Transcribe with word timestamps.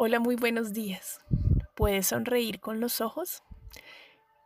Hola, 0.00 0.20
muy 0.20 0.36
buenos 0.36 0.72
días. 0.72 1.18
¿Puedes 1.74 2.06
sonreír 2.06 2.60
con 2.60 2.78
los 2.78 3.00
ojos? 3.00 3.42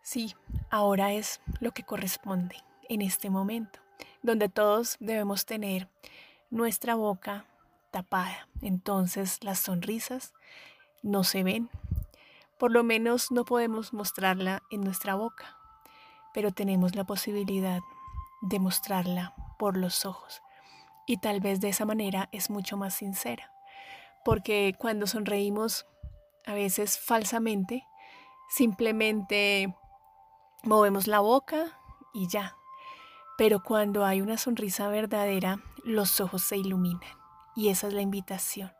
Sí, 0.01 0.35
ahora 0.71 1.13
es 1.13 1.43
lo 1.61 1.73
que 1.73 1.83
corresponde 1.83 2.57
en 2.89 3.02
este 3.02 3.28
momento, 3.28 3.78
donde 4.23 4.49
todos 4.49 4.96
debemos 4.99 5.44
tener 5.44 5.91
nuestra 6.49 6.94
boca 6.94 7.44
tapada. 7.91 8.48
Entonces 8.62 9.45
las 9.45 9.59
sonrisas 9.59 10.32
no 11.03 11.23
se 11.23 11.43
ven. 11.43 11.69
Por 12.59 12.73
lo 12.73 12.82
menos 12.82 13.30
no 13.30 13.45
podemos 13.45 13.93
mostrarla 13.93 14.62
en 14.71 14.80
nuestra 14.80 15.16
boca, 15.16 15.59
pero 16.32 16.53
tenemos 16.53 16.96
la 16.96 17.05
posibilidad 17.05 17.82
de 18.41 18.59
mostrarla 18.59 19.34
por 19.59 19.77
los 19.77 20.07
ojos. 20.07 20.41
Y 21.07 21.19
tal 21.19 21.41
vez 21.41 21.61
de 21.61 21.69
esa 21.69 21.84
manera 21.84 22.30
es 22.32 22.48
mucho 22.48 22.79
más 22.79 22.95
sincera 22.95 23.53
porque 24.25 24.75
cuando 24.79 25.07
sonreímos 25.07 25.86
a 26.46 26.54
veces 26.54 26.99
falsamente, 26.99 27.85
simplemente 28.49 29.75
movemos 30.63 31.07
la 31.07 31.21
boca 31.21 31.79
y 32.12 32.28
ya. 32.28 32.56
Pero 33.38 33.62
cuando 33.62 34.04
hay 34.04 34.20
una 34.20 34.36
sonrisa 34.36 34.88
verdadera, 34.88 35.62
los 35.84 36.20
ojos 36.20 36.42
se 36.42 36.56
iluminan. 36.56 37.10
Y 37.56 37.68
esa 37.68 37.88
es 37.88 37.94
la 37.94 38.02
invitación. 38.02 38.72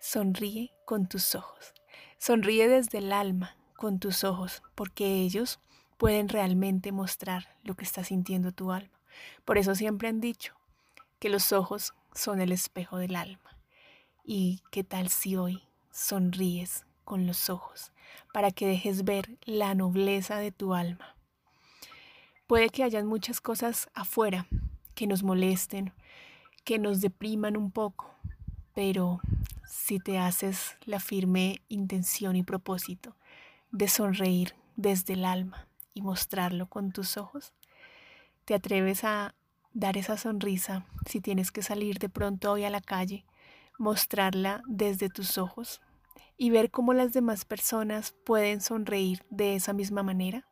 Sonríe 0.00 0.72
con 0.84 1.08
tus 1.08 1.34
ojos. 1.34 1.74
Sonríe 2.18 2.68
desde 2.68 2.98
el 2.98 3.12
alma 3.12 3.56
con 3.76 3.98
tus 3.98 4.24
ojos, 4.24 4.62
porque 4.74 5.20
ellos 5.22 5.60
pueden 5.98 6.28
realmente 6.28 6.92
mostrar 6.92 7.56
lo 7.62 7.74
que 7.74 7.84
está 7.84 8.04
sintiendo 8.04 8.52
tu 8.52 8.72
alma. 8.72 8.98
Por 9.44 9.58
eso 9.58 9.74
siempre 9.74 10.08
han 10.08 10.20
dicho 10.20 10.54
que 11.18 11.28
los 11.28 11.52
ojos 11.52 11.94
son 12.14 12.40
el 12.40 12.52
espejo 12.52 12.98
del 12.98 13.16
alma. 13.16 13.57
¿Y 14.30 14.60
qué 14.70 14.84
tal 14.84 15.08
si 15.08 15.36
hoy 15.36 15.62
sonríes 15.90 16.84
con 17.06 17.26
los 17.26 17.48
ojos 17.48 17.92
para 18.30 18.50
que 18.50 18.66
dejes 18.66 19.04
ver 19.04 19.38
la 19.46 19.74
nobleza 19.74 20.36
de 20.36 20.52
tu 20.52 20.74
alma? 20.74 21.16
Puede 22.46 22.68
que 22.68 22.84
hayan 22.84 23.06
muchas 23.06 23.40
cosas 23.40 23.88
afuera 23.94 24.46
que 24.94 25.06
nos 25.06 25.22
molesten, 25.22 25.94
que 26.64 26.78
nos 26.78 27.00
depriman 27.00 27.56
un 27.56 27.70
poco, 27.70 28.14
pero 28.74 29.22
si 29.66 29.98
te 29.98 30.18
haces 30.18 30.76
la 30.84 31.00
firme 31.00 31.62
intención 31.70 32.36
y 32.36 32.42
propósito 32.42 33.16
de 33.70 33.88
sonreír 33.88 34.54
desde 34.76 35.14
el 35.14 35.24
alma 35.24 35.68
y 35.94 36.02
mostrarlo 36.02 36.66
con 36.66 36.92
tus 36.92 37.16
ojos, 37.16 37.54
te 38.44 38.52
atreves 38.52 39.04
a 39.04 39.34
dar 39.72 39.96
esa 39.96 40.18
sonrisa 40.18 40.84
si 41.06 41.22
tienes 41.22 41.50
que 41.50 41.62
salir 41.62 41.98
de 41.98 42.10
pronto 42.10 42.52
hoy 42.52 42.64
a 42.64 42.70
la 42.70 42.82
calle 42.82 43.24
mostrarla 43.78 44.62
desde 44.66 45.08
tus 45.08 45.38
ojos 45.38 45.80
y 46.36 46.50
ver 46.50 46.70
cómo 46.70 46.92
las 46.92 47.12
demás 47.12 47.44
personas 47.44 48.14
pueden 48.24 48.60
sonreír 48.60 49.24
de 49.30 49.54
esa 49.54 49.72
misma 49.72 50.02
manera? 50.02 50.46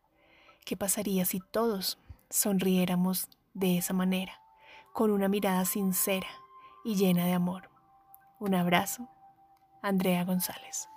¿Qué 0.65 0.77
pasaría 0.77 1.25
si 1.25 1.41
todos 1.41 1.99
sonriéramos 2.31 3.29
de 3.55 3.79
esa 3.79 3.93
manera, 3.93 4.41
con 4.93 5.11
una 5.11 5.29
mirada 5.29 5.65
sincera 5.65 6.29
y 6.85 6.97
llena 6.97 7.27
de 7.27 7.33
amor? 7.33 7.71
Un 8.41 8.55
abrazo, 8.55 9.09
Andrea 9.83 10.25
González. 10.25 10.89